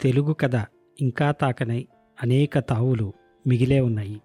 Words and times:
తెలుగు 0.00 0.32
కథ 0.32 0.56
ఇంకా 1.00 1.30
తాకనై 1.30 1.88
అనేక 2.22 2.58
తావులు 2.58 3.12
మిగిలే 3.46 3.80
ఉన్నాయి. 3.80 4.20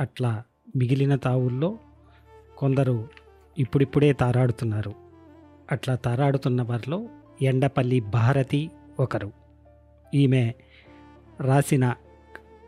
అట్లా 0.00 0.44
మిగిలిన 0.76 1.16
తావుల్లో 1.16 1.78
కొందరు 2.58 3.08
ఇప్పుడిప్పుడే 3.58 4.12
తారాడుతున్నారు. 4.12 4.94
అట్లా 5.72 5.94
తారాడుతున్న 5.94 6.62
వారిలో 6.62 7.08
ఎండపల్లి 7.42 8.00
భారతి 8.00 8.70
ఒకరు. 9.00 9.32
ఈమె 10.14 10.54
రాసిన 11.40 11.94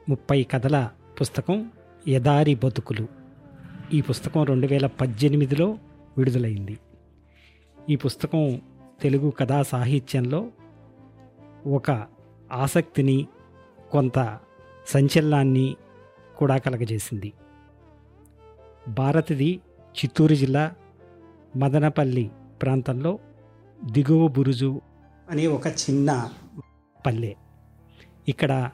ముప్పై 0.09 0.43
కథల 0.43 0.91
పుస్తకం 1.21 1.73
ఎదారి 2.09 2.55
బతుకులు. 2.55 3.09
ఈ 3.93 4.01
పుస్తకం 4.01 4.45
రెండు 4.45 4.67
వేల 4.67 4.87
పద్దెనిమిదిలో 4.87 5.79
విడుదలైంది. 6.19 6.79
ఈ 7.91 7.97
పుస్తకం 7.97 8.61
తెలుగు 9.03 9.31
కథా 9.31 9.63
సాహిత్యంలో 9.63 10.49
ఒక 11.67 12.12
ఆసక్తిని 12.53 13.27
కొంత 13.91 14.39
సంచలనాన్ని 14.87 15.77
కూడా 16.37 16.57
కలగజేసింది. 16.57 17.33
భారతిది 18.89 19.61
చిత్తూరు 19.99 20.35
జిల్లా 20.35 20.73
మదనపల్లి 21.57 22.31
ప్రాంతంలో 22.63 23.19
దిగువ 23.93 24.29
బురుజు 24.29 24.81
అనే 25.31 25.47
ఒక 25.47 25.67
చిన్న 25.67 26.31
పల్లె. 27.07 27.35
ఇక్కడ 28.29 28.71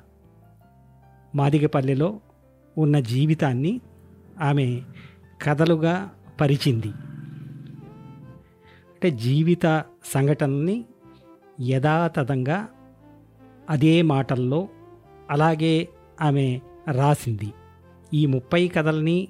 మాదిగపల్లెలో 1.34 2.20
ఉన్న 2.78 3.00
జీవితాన్ని 3.00 3.80
ఆమె 4.41 4.83
కథలుగా 5.42 6.10
పరిచింది. 6.41 6.88
అంటే 8.95 9.10
జీవిత 9.10 9.84
సంఘటనని 10.05 10.84
యథాతథంగా 11.60 12.69
అదే 13.69 14.02
మాటల్లో 14.02 14.69
అలాగే 15.30 15.88
ఆమె 16.20 16.61
రాసింది. 16.92 17.52
ఈ 18.14 18.27
ముప్పై 18.27 18.69
కథల్ని 18.69 19.28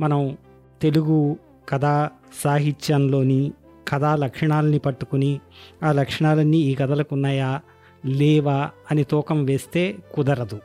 మనం 0.00 0.38
తెలుగు 0.82 1.36
కథా 1.68 2.10
సాహిత్యంలోని 2.44 3.52
కథా 3.88 4.16
లక్షణాలని 4.16 4.78
పట్టుకుని 4.78 5.40
ఆ 5.82 5.92
లక్షణాలన్నీ 5.92 6.58
ఈ 6.58 6.74
కథలకు 6.74 7.14
ఉన్నాయా 7.14 7.60
లేవా 8.06 8.70
అని 8.90 9.04
తూకం 9.04 9.44
వేస్తే 9.44 9.96
కుదరదు. 10.14 10.60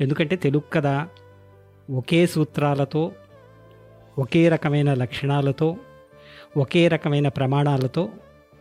ఎందుకంటే 0.00 0.36
తెలుగు 0.36 0.72
కథ 0.72 1.08
ఒకే 1.90 2.26
సూత్రాలతో 2.26 3.12
ఒకే 4.18 4.48
రకమైన 4.48 4.94
లక్షణాలతో 4.94 5.76
ఒకే 6.56 6.88
రకమైన 6.88 7.28
ప్రమాణాలతో 7.28 8.08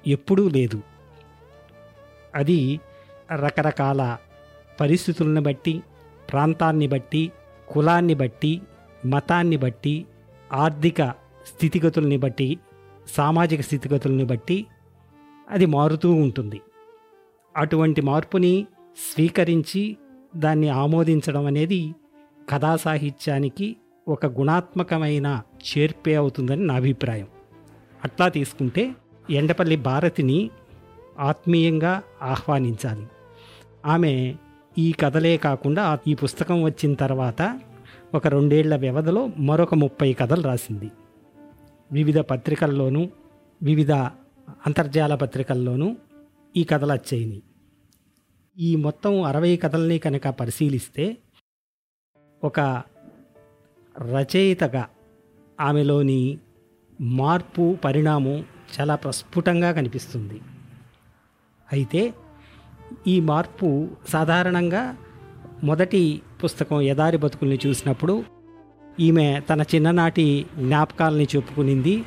ఎప్పుడూ 0.08 0.50
లేదు. 0.50 0.82
అది 2.36 2.80
రకరకాల 3.36 4.18
పరిస్థితులను 4.80 5.42
బట్టి 5.42 5.84
ప్రాంతాన్ని 6.32 6.88
బట్టి 6.88 7.32
కులాన్ని 7.68 8.14
బట్టి 8.14 8.62
మతాన్ని 9.06 9.58
బట్టి 9.58 10.06
ఆర్థిక 10.54 11.04
స్థితిగతుల్ని 11.48 12.18
బట్టి 12.18 12.60
సామాజిక 13.08 13.62
స్థితిగతుల్ని 13.62 14.24
బట్టి 14.24 14.66
అది 15.50 15.66
మారుతూ 15.66 16.14
ఉంటుంది. 16.14 16.62
అటువంటి 17.58 18.02
మార్పుని 18.02 18.68
స్వీకరించి 19.14 19.98
దాన్ని 20.36 20.70
ఆమోదించడం 20.70 21.46
అనేది 21.46 21.96
కథా 22.50 22.76
సాహిత్యానికి 22.76 23.76
ఒక 24.08 24.26
గుణాత్మకమైన 24.26 25.42
చేర్పే 25.64 26.16
అవుతుందని 26.16 26.64
నా 26.68 26.76
అభిప్రాయం. 26.76 27.28
అట్లా 28.04 28.28
తీసుకుంటే 28.28 28.92
ఎండపల్లి 29.30 29.76
భారతిని 29.76 30.50
ఆత్మీయంగా 31.20 32.04
ఆహ్వానించాలి. 32.22 33.08
ఆమె 33.86 34.36
ఈ 34.78 34.92
కథలే 34.92 35.38
కాకుండా 35.38 36.00
ఈ 36.08 36.16
పుస్తకం 36.16 36.64
వచ్చిన 36.64 36.94
తర్వాత 36.94 37.62
ఒక 38.14 38.28
రెండేళ్ళ 38.28 38.76
వ్యవధిలో 38.76 39.30
మరొక 39.38 39.74
ముప్పై 39.74 40.14
కథలు 40.14 40.42
రాసింది. 40.42 40.92
వివిధ 41.92 42.20
పత్రికల్లోనూ 42.20 43.10
వివిధ 43.64 43.92
అంతర్జాల 44.66 45.16
పత్రికల్లోనూ 45.16 45.96
ఈ 46.58 46.64
కథలు 46.64 46.94
వచ్చాయి. 46.94 47.44
ఈ 48.58 48.76
మొత్తం 48.76 49.22
అరవై 49.22 49.58
కథల్ని 49.58 50.00
కనుక 50.00 50.28
పరిశీలిస్తే 50.28 51.18
ఒక 52.44 52.84
రచయితగా 53.98 54.88
ఆమెలోని 55.62 56.38
మార్పు 57.02 57.78
పరిణామం 57.84 58.46
చాలా 58.80 58.96
ప్రస్ఫుటంగా 58.96 59.72
కనిపిస్తుంది. 59.72 60.42
అయితే 61.74 62.14
ఈ 63.08 63.20
మార్పు 63.20 63.88
సాధారణంగా 64.10 64.96
మొదటి 65.64 66.22
పుస్తకం 66.44 66.82
ఎదారి 66.82 67.18
బతుకుల్ని 67.18 67.60
చూసినప్పుడు 67.68 68.24
ఈమె 69.00 69.42
తన 69.50 69.62
చిన్ననాటి 69.62 70.46
జ్ఞాపకాలని 70.58 71.28
చెప్పుకునింది. 71.36 72.04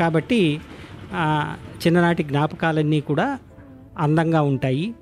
కాబట్టి 0.00 0.60
చిన్ననాటి 1.86 2.22
జ్ఞాపకాలన్నీ 2.22 3.00
కూడా 3.00 3.38
అందంగా 3.98 4.42
ఉంటాయి. 4.42 4.94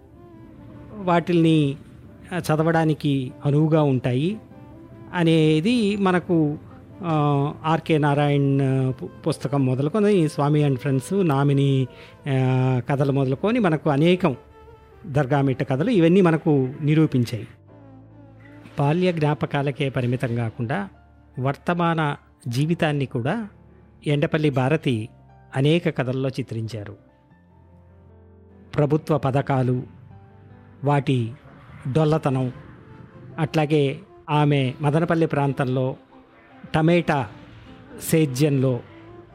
వాటిల్ని 0.95 1.77
చదవడానికి 2.39 3.33
అనువుగా 3.45 3.83
ఉంటాయి. 3.83 4.41
అనేది 5.15 5.97
మనకు 5.97 6.59
ఆర్కే 7.65 7.99
నారాయణ్ 7.99 8.61
పుస్తకం 9.27 9.67
మొదలుకొని 9.67 10.29
స్వామి 10.29 10.63
అండ్ 10.63 10.79
ఫ్రెండ్స్ 10.79 11.29
నామిని 11.29 11.87
కథలు 12.91 13.13
మొదలుకొని 13.13 13.59
మనకు 13.59 13.91
అనేకం 13.91 14.37
దర్గామిట్ట 15.07 15.63
కథలు 15.63 15.91
ఇవన్నీ 15.91 16.21
మనకు 16.21 16.75
నిరూపించాయి. 16.81 17.47
బాల్య 18.79 19.13
జ్ఞాపకాలకే 19.13 19.89
పరిమితం 19.89 20.37
కాకుండా 20.37 20.89
వర్తమాన 21.39 22.17
జీవితాన్ని 22.49 23.07
కూడా 23.07 23.49
ఎండపల్లి 24.07 24.51
భారతి 24.51 25.09
అనేక 25.57 25.99
కథల్లో 25.99 26.29
చిత్రించారు. 26.29 26.97
ప్రభుత్వ 28.77 29.19
పథకాలు 29.19 29.83
వాటి 30.85 31.33
డొల్లతనం 31.93 32.53
అట్లాగే 33.39 33.99
ఆమె 34.31 34.75
మదనపల్లి 34.81 35.27
ప్రాంతంలో 35.27 35.97
టమేటా 36.75 37.31
సేద్యంలో 38.03 38.81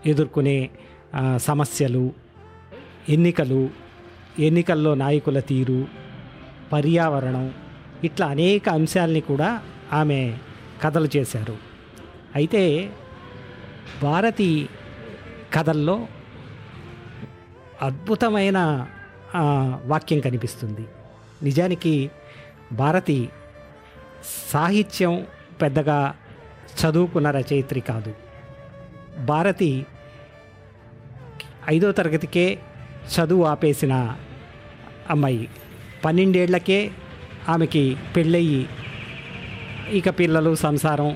ఎదుర్కొనే 0.06 0.70
సమస్యలు 1.38 2.14
ఎన్నికలు 3.10 3.70
ఎన్నికల్లో 4.40 4.96
నాయకుల 4.96 5.40
తీరు 5.40 5.88
పర్యావరణం 6.74 7.54
ఇట్లా 8.04 8.28
అనేక 8.28 8.70
అంశాలని 8.70 9.22
కూడా 9.22 9.50
ఆమె 9.94 10.38
కథలు 10.84 11.10
చేశారు. 11.16 11.58
అయితే 12.36 12.92
భారతి 14.04 14.70
కథల్లో 15.54 16.08
అద్భుతమైన 17.82 18.88
వాక్యం 19.86 20.20
కనిపిస్తుంది. 20.20 20.86
నిజానికి 21.44 22.12
భారతి 22.72 23.30
సాహిత్యం 24.52 25.26
పెద్దగా 25.62 26.00
చదువుకున్న 26.81 27.31
రచయిత్రి 27.31 27.81
కాదు. 27.81 28.13
భారతి 29.25 29.85
ఐదో 31.69 31.91
తరగతికే 31.91 32.59
చదువు 33.13 33.44
ఆపేసిన 33.44 34.16
అమ్మాయి. 35.09 35.50
పన్నెండేళ్ళకే 36.06 36.91
ఆమెకి 37.50 37.97
పెళ్ళయి 38.16 38.69
ఇక 39.90 40.09
పిల్లలు 40.19 40.56
సంసారం 40.56 41.09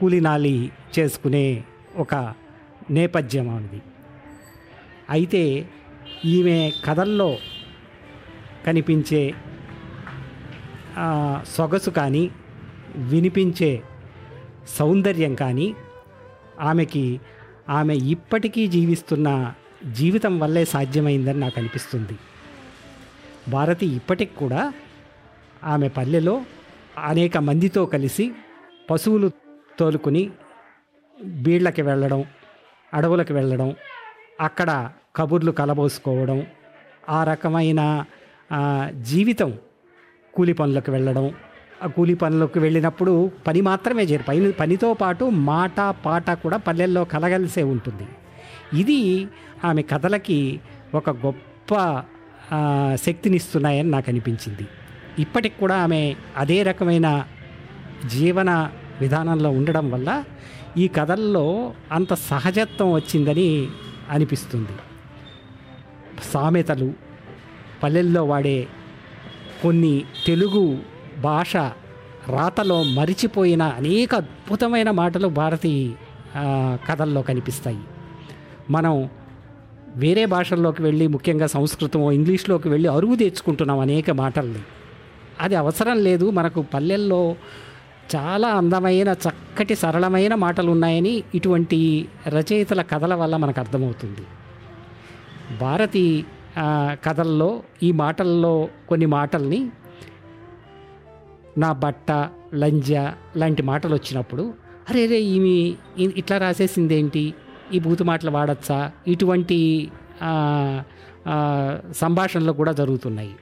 కూలినాలి 0.00 0.72
చేసుకునే 0.98 1.64
ఒక 1.96 2.34
నేపథ్యం 2.90 3.48
ఆమెది. 3.48 3.80
అయితే 5.10 5.68
ఈమె 6.24 6.72
కథల్లో 6.84 7.38
కనిపించే 8.66 9.34
సొగసు 11.54 11.90
కానీ 11.90 12.30
వినిపించే 12.96 13.82
సౌందర్యం 14.68 15.34
కానీ 15.34 15.74
ఆమెకి 16.60 17.20
ఆమె 17.68 17.94
ఇప్పటికీ 17.94 18.66
జీవిస్తున్న 18.66 19.54
జీవితం 19.92 20.38
వల్లే 20.38 20.64
సాధ్యమైందని 20.64 21.40
నాకు 21.40 21.54
అనిపిస్తుంది. 21.58 22.18
భారతి 23.48 23.86
ఇప్పటికి 23.86 24.36
కూడా 24.36 24.72
ఆమె 25.64 25.88
పల్లెలో 25.88 26.44
అనేక 26.98 27.38
మందితో 27.38 27.86
కలిసి 27.86 28.32
పశువులు 28.90 29.30
తోలుకుని 29.78 30.30
బీళ్ళకి 31.24 31.82
వెళ్ళడం 31.82 32.24
అడవులకు 32.94 33.32
వెళ్ళడం 33.32 33.76
అక్కడ 34.40 34.90
కబుర్లు 35.16 35.52
కలబోసుకోవడం 35.52 36.46
ఆ 37.08 37.24
రకమైన 37.24 38.04
జీవితం 39.00 39.58
కూలి 40.34 40.52
పనులకు 40.52 40.92
వెళ్ళడం 40.92 41.34
కూలి 41.86 42.14
పనులకు 42.14 42.58
వెళ్ళినప్పుడు 42.60 43.30
పని 43.46 43.60
మాత్రమే 43.60 44.02
చేయరు. 44.02 44.22
పని 44.22 44.52
పనితో 44.52 44.94
పాటు 44.94 45.24
మాట 45.24 45.80
పాట 46.04 46.30
కూడా 46.30 46.56
పల్లెల్లో 46.56 47.04
కలగలిసే 47.04 47.62
ఉంటుంది. 47.62 48.06
ఇది 48.80 49.28
ఆమె 49.64 49.82
కథలకి 49.82 50.60
ఒక 50.94 51.10
గొప్ప 51.10 52.02
శక్తినిస్తున్నాయని 52.94 53.90
నాకు 53.90 54.10
అనిపించింది. 54.10 54.66
ఇప్పటికి 55.18 55.56
కూడా 55.60 55.76
ఆమె 55.82 56.00
అదే 56.36 56.62
రకమైన 56.62 57.08
జీవన 58.10 58.50
విధానంలో 59.00 59.50
ఉండడం 59.50 59.90
వల్ల 59.90 60.10
ఈ 60.76 60.88
కథల్లో 60.88 61.74
అంత 61.92 62.12
సహజత్వం 62.14 62.92
వచ్చిందని 62.92 63.68
అనిపిస్తుంది. 64.10 64.74
సామెతలు 66.32 66.92
పల్లెల్లో 67.82 68.24
వాడే 68.24 68.68
కొన్ని 69.62 70.04
తెలుగు 70.26 70.64
భాష 71.22 71.56
రాతలో 72.28 72.82
మరిచిపోయిన 72.82 73.62
అనేక 73.62 74.14
అద్భుతమైన 74.14 74.90
మాటలు 74.90 75.28
భారతీ 75.28 75.72
కథల్లో 76.88 77.22
కనిపిస్తాయి. 77.22 77.82
మనం 78.70 78.94
వేరే 79.96 80.24
భాషల్లోకి 80.26 80.82
వెళ్ళి 80.82 81.06
ముఖ్యంగా 81.06 81.46
సంస్కృతం 81.46 82.02
ఇంగ్లీష్లోకి 82.10 82.68
వెళ్ళి 82.68 82.88
అరువు 82.88 83.16
తెచ్చుకుంటున్నాం 83.16 83.78
అనేక 83.78 84.10
మాటల్ని. 84.20 84.62
అది 85.40 85.54
అవసరం 85.54 85.98
లేదు 85.98 86.30
మనకు 86.30 86.60
పల్లెల్లో 86.74 87.22
చాలా 88.14 88.48
అందమైన 88.48 89.10
చక్కటి 89.24 89.74
సరళమైన 89.74 90.34
మాటలు 90.34 90.70
ఉన్నాయని 90.70 91.14
ఇటువంటి 91.34 91.78
రచయితల 92.28 92.82
కథల 92.82 93.14
వల్ల 93.14 93.34
మనకు 93.36 93.60
అర్థమవుతుంది. 93.60 94.24
భారతీ 95.60 96.06
కథల్లో 97.04 97.50
ఈ 97.82 97.92
మాటల్లో 97.92 98.68
కొన్ని 98.88 99.06
మాటల్ని 99.06 99.60
నా 101.58 101.72
బట్ట 101.72 102.10
లంజ 102.54 102.92
లాంటి 103.36 103.62
మాటలు 103.62 103.94
వచ్చినప్పుడు 103.94 104.54
అరే 104.90 105.06
రే 105.06 105.20
ఈమె 105.20 105.74
ఇట్లా 106.02 106.38
రాసేసింది 106.38 106.94
ఏంటి 106.94 107.34
ఈ 107.74 107.78
బూతు 107.78 108.04
మాటలు 108.04 108.30
వాడచ్చా? 108.30 108.92
ఇటువంటి 109.06 109.90
సంభాషణలు 111.92 112.52
కూడా 112.52 112.72
జరుగుతున్నాయి. 112.72 113.34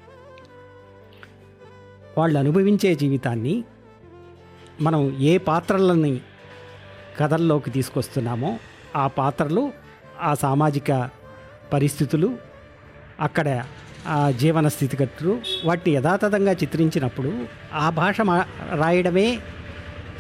వాళ్ళు 2.19 2.39
అనుభవించే 2.39 2.95
జీవితాన్ని 2.95 3.65
మనం 4.81 5.17
ఏ 5.21 5.39
పాత్రలని 5.39 6.21
కథల్లోకి 7.21 7.71
తీసుకొస్తున్నామో 7.71 8.59
ఆ 8.97 9.07
పాత్రలు 9.07 9.73
ఆ 10.21 10.35
సామాజిక 10.35 11.11
పరిస్థితులు 11.73 12.39
అక్కడ 13.21 13.65
జీవన 14.37 14.69
స్థితిగతులు 14.69 15.39
వాటిని 15.65 15.97
యథాతథంగా 15.97 16.53
చిత్రించినప్పుడు 16.53 17.33
ఆ 17.75 17.91
భాష 17.91 18.21
మా- 18.21 18.81
రాయడమే 18.81 19.39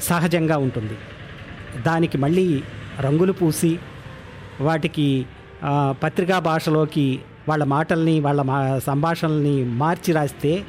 సహజంగా 0.01 0.59
ఉంటుంది. 0.59 0.95
దానికి 1.83 2.19
మళ్ళీ 2.19 2.63
రంగులు 3.01 3.33
పూసి 3.33 3.79
వాటికి 4.61 5.27
పత్రికా 5.91 6.39
భాషలోకి 6.39 7.21
వాళ్ళ 7.49 7.65
మాటల్ని 7.65 8.21
వాళ్ళ 8.21 8.43
మా 8.43 8.79
సంభాషణల్ని 8.79 9.65
మార్చి 9.65 10.15
రాస్తే 10.15 10.65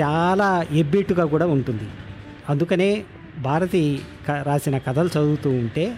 చాలా 0.00 0.66
ఎబ్బెట్టుగా 0.72 1.24
కూడా 1.24 1.46
ఉంటుంది. 1.46 1.88
అందుకనే 2.48 3.04
భారతి 3.38 4.00
క- 4.28 4.42
రాసిన 4.42 4.78
కథలు 4.78 5.08
చదువుతూ 5.08 5.50
ఉంటే 5.50 5.96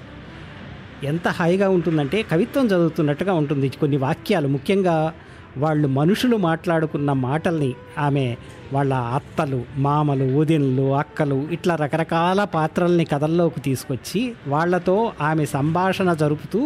ఎంత 1.05 1.29
హాయిగా 1.29 1.69
ఉంటుందంటే 1.69 2.23
కవిత్వం 2.23 2.67
చదువుతున్నట్టుగా 2.67 3.32
ఉంటుంది. 3.32 3.69
కొన్ని 3.69 3.97
వాక్యాలు 3.97 4.49
ముఖ్యంగా 4.49 5.12
వాళ్ళు 5.58 5.88
మనుషులు 5.88 6.36
మాట్లాడుకున్న 6.42 7.10
మాటల్ని 7.22 7.70
ఆమె 7.98 8.26
వాళ్ళ 8.72 8.94
అత్తలు 9.14 9.60
మామలు 9.78 10.26
వదినలు 10.38 10.86
అక్కలు 10.94 11.38
ఇట్లా 11.52 11.74
రకరకాల 11.74 12.40
పాత్రల్ని 12.54 13.04
కథల్లోకి 13.04 13.60
తీసుకొచ్చి 13.60 14.22
వాళ్ళతో 14.48 14.96
ఆమె 15.22 15.44
సంభాషణ 15.54 16.12
జరుపుతూ 16.12 16.62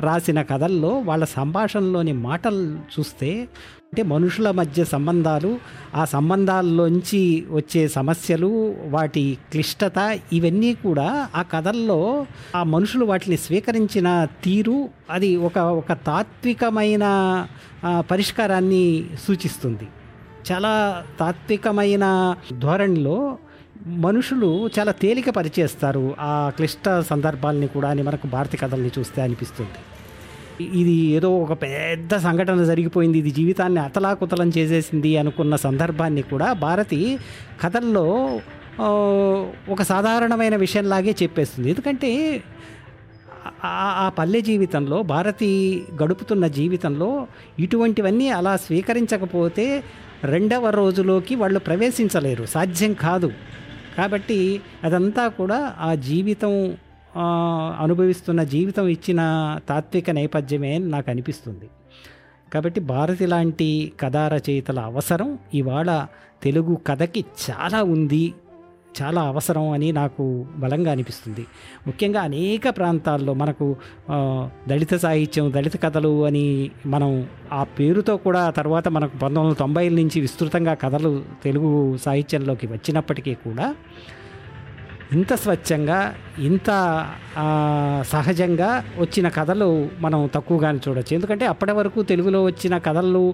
రాసిన 0.00 0.42
కథల్లో 0.42 0.88
వాళ్ళ 0.88 1.24
సంభాషణలోని 1.24 2.12
మాటలు 2.12 2.78
చూస్తే 2.98 3.40
అంటే 3.84 4.02
మనుషుల 4.02 4.50
మధ్య 4.50 4.84
సంబంధాలు 4.84 5.58
ఆ 5.94 6.04
సంబంధాల్లోంచి 6.04 7.46
వచ్చే 7.50 7.88
సమస్యలు 7.88 8.74
వాటి 8.88 9.38
క్లిష్టత 9.50 10.20
ఇవన్నీ 10.32 10.74
కూడా 10.74 11.28
ఆ 11.36 11.42
కథల్లో 11.42 12.26
ఆ 12.56 12.62
మనుషులు 12.62 13.04
వాటిని 13.04 13.36
స్వీకరించిన 13.36 14.26
తీరు 14.44 14.88
అది 15.10 15.36
ఒక 15.36 15.58
ఒక 15.58 15.92
తాత్వికమైన 15.92 17.04
పరిష్కారాన్ని 17.98 19.04
సూచిస్తుంది. 19.28 19.88
చాలా 20.52 21.04
తాత్వికమైన 21.20 22.34
ధోరణిలో 22.58 23.38
మనుషులు 23.86 24.70
చాలా 24.78 24.92
తేలిక 24.92 25.30
పరిచేస్తారు. 25.30 26.14
ఆ 26.20 26.52
క్లిష్ట 26.56 27.00
సందర్భాల్ని 27.00 27.66
కూడా 27.66 27.88
అని 27.88 28.02
మనకు 28.02 28.26
భారతీయ 28.26 28.68
కథల్ని 28.68 28.90
చూస్తే 28.98 29.22
అనిపిస్తుంది. 29.22 29.70
ఇది 30.78 30.92
ఏదో 30.92 31.38
ఒక 31.38 31.62
పెద్ద 31.62 32.16
సంఘటన 32.16 32.64
జరిగిపోయింది. 32.64 33.18
ఇది 33.18 33.30
జీవితాన్ని 33.30 33.80
అతలాకుతలం 33.80 34.52
చేసేసింది 34.58 35.16
అనుకున్న 35.16 35.56
సందర్భాన్ని 35.56 36.22
కూడా 36.22 36.52
భారతి 36.52 37.18
కథల్లో 37.62 38.40
ఒక 39.68 39.82
సాధారణమైన 39.82 40.56
విషయంలాగే 40.56 41.16
చెప్పేస్తుంది. 41.22 41.70
ఎందుకంటే 41.70 42.42
ఆ- 43.64 44.04
ఆ 44.06 44.08
పల్లె 44.08 44.40
జీవితంలో 44.40 45.02
భారతి 45.02 45.84
గడుపుతున్న 46.02 46.46
జీవితంలో 46.46 47.26
ఇటువంటివన్నీ 47.58 48.28
అలా 48.28 48.56
స్వీకరించకపోతే 48.56 49.84
రెండవ 50.24 50.70
రోజులోకి 50.70 51.34
వాళ్ళు 51.34 51.58
ప్రవేశించలేరు. 51.58 52.44
సాధ్యం 52.44 52.92
కాదు. 52.92 53.30
కాబట్టి 53.98 54.60
అదంతా 54.84 55.28
కూడా 55.28 55.74
ఆ 55.78 55.94
జీవితం 55.94 56.76
అనుభవిస్తున్న 57.78 58.42
జీవితం 58.42 58.88
ఇచ్చిన 58.88 59.20
తాత్విక 59.68 60.10
నేపథ్యమే 60.10 60.74
అని 60.74 60.88
నాకు 60.88 61.10
అనిపిస్తుంది. 61.10 61.68
కాబట్టి 62.54 62.80
భారతి 62.80 63.26
లాంటి 63.26 63.92
కథా 64.00 64.28
రచయితల 64.28 64.78
అవసరం. 64.78 65.38
ఇవాళ 65.54 66.06
తెలుగు 66.42 66.78
కథకి 66.86 67.24
చాలా 67.50 67.82
ఉంది. 67.82 68.34
చాలా 69.02 69.22
అవసరం 69.22 69.70
అని 69.70 69.92
నాకు 69.92 70.46
బలంగా 70.56 70.90
అనిపిస్తుంది. 70.90 71.46
ముఖ్యంగా 71.86 72.20
అనేక 72.20 72.68
ప్రాంతాల్లో 72.68 73.34
మనకు 73.34 73.76
దళిత 74.68 74.94
సాహిత్యం 74.94 75.52
దళిత 75.52 75.82
కథలు 75.82 76.26
అని 76.26 76.70
మనం 76.86 77.28
ఆ 77.52 77.64
పేరుతో 77.64 78.16
కూడా 78.16 78.50
తర్వాత 78.50 78.88
మనకు 78.88 79.12
పంతొమ్మిది 79.12 79.40
వందల 79.40 79.52
తొంభైల 79.52 79.92
నుంచి 79.92 80.20
విస్తృతంగా 80.20 80.74
కథలు 80.74 81.24
తెలుగు 81.44 81.96
సాహిత్యంలోకి 81.96 82.66
వచ్చినప్పటికీ 82.66 83.34
కూడా 83.34 83.74
ఇంత 85.14 85.32
స్వచ్ఛంగా 85.42 85.98
ఇంత 86.48 86.70
సహజంగా 88.12 88.70
వచ్చిన 88.98 89.26
కథలు 89.38 89.68
మనం 90.04 90.20
తక్కువగానే 90.34 90.80
చూడొచ్చు. 90.84 91.12
ఎందుకంటే 91.16 91.44
అప్పటి 91.52 91.72
వరకు 91.78 91.98
తెలుగులో 92.10 92.40
వచ్చిన 92.48 92.74
కథలు 92.86 93.24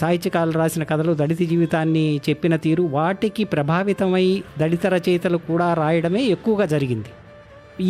సాహిత్యకాలు 0.00 0.52
రాసిన 0.60 0.84
కథలు 0.92 1.14
దళిత 1.20 1.42
జీవితాన్ని 1.52 2.06
చెప్పిన 2.28 2.56
తీరు 2.64 2.84
వాటికి 2.98 3.44
ప్రభావితమై 3.54 4.26
దళిత 4.58 4.86
రచయితలు 4.94 5.40
కూడా 5.50 5.68
రాయడమే 5.82 6.24
ఎక్కువగా 6.36 6.66
జరిగింది. 6.74 7.12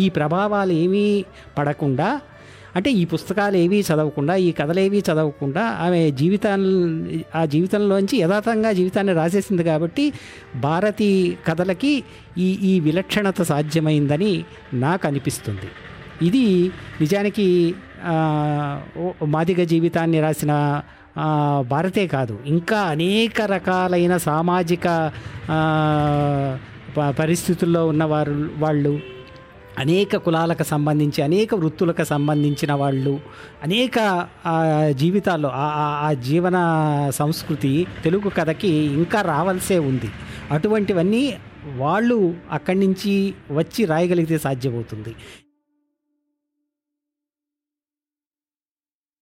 ఈ 0.01 0.03
ప్రభావాలు 0.09 0.73
ఏమీ 0.83 1.07
పడకుండా 1.57 2.09
అంటే 2.75 2.89
ఈ 2.93 3.03
పుస్తకాలు 3.05 3.57
ఏవి 3.57 3.79
చదవకుండా 3.83 4.35
ఈ 4.43 4.51
కథలేవీ 4.51 4.99
చదవకుండా 5.01 5.63
ఆమె 5.81 5.99
జీవితాన్ని 6.19 6.71
ఆ 7.35 7.45
జీవితంలోంచి 7.45 8.15
యథాతంగా 8.19 8.71
జీవితాన్ని 8.73 9.13
రాసేసింది 9.13 9.63
కాబట్టి 9.63 10.05
భారతి 10.61 11.09
కథలకి 11.47 11.93
ఈ 12.37 12.49
ఈ 12.63 12.79
విలక్షణత 12.79 13.41
సాధ్యమైందని 13.49 14.33
నాకు 14.79 15.05
అనిపిస్తుంది 15.07 15.69
ఇది 16.21 16.45
నిజానికి 17.01 17.47
మాదిగ 19.31 19.63
జీవితాన్ని 19.69 20.19
రాసిన 20.21 20.53
భారతే 21.67 22.03
కాదు 22.09 22.35
ఇంకా 22.47 22.79
అనేక 22.91 23.41
రకాలైన 23.51 24.13
సామాజిక 24.23 24.85
ప- 26.95 27.11
పరిస్థితుల్లో 27.19 27.81
ఉన్నవారు 27.87 28.33
వాళ్ళు 28.57 28.93
అనేక 29.79 30.17
కులాలకు 30.17 30.63
సంబంధించి 30.63 31.21
అనేక 31.21 31.55
వృత్తులకు 31.55 32.03
సంబంధించిన 32.03 32.73
వాళ్ళు 32.73 33.19
అనేక 33.63 34.27
జీవితాల్లో 34.91 35.49
ఆ 35.49 35.65
ఆ- 35.65 36.09
ఆ 36.09 36.13
జీవన 36.13 36.57
సంస్కృతి 37.09 37.87
తెలుగు 38.03 38.29
కథకి 38.29 38.67
ఇంకా 38.67 39.21
రావాల్సే 39.21 39.79
ఉంది. 39.79 40.09
అటువంటివన్నీ 40.51 41.37
వాళ్ళు 41.77 42.33
అక్కడి 42.51 42.79
నుంచి 42.79 43.33
వచ్చి 43.51 43.85
రాయగలిగితే 43.85 44.37
సాధ్యమవుతుంది. 44.37 45.15